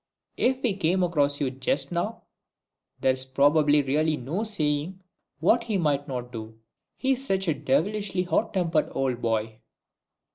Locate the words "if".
0.37-0.63